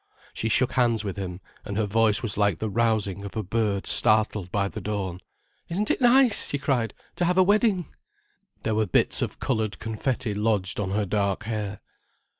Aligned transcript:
She 0.33 0.49
shook 0.49 0.71
hands 0.71 1.03
with 1.03 1.15
him, 1.15 1.41
and 1.63 1.77
her 1.77 1.85
voice 1.85 2.23
was 2.23 2.35
like 2.35 2.57
the 2.57 2.71
rousing 2.71 3.23
of 3.23 3.35
a 3.37 3.43
bird 3.43 3.85
startled 3.85 4.51
by 4.51 4.67
the 4.67 4.81
dawn. 4.81 5.19
"Isn't 5.69 5.91
it 5.91 6.01
nice," 6.01 6.47
she 6.47 6.57
cried, 6.57 6.95
"to 7.17 7.25
have 7.25 7.37
a 7.37 7.43
wedding?" 7.43 7.85
There 8.63 8.73
were 8.73 8.87
bits 8.87 9.21
of 9.21 9.39
coloured 9.39 9.77
confetti 9.77 10.33
lodged 10.33 10.79
on 10.79 10.89
her 10.89 11.05
dark 11.05 11.43
hair. 11.43 11.81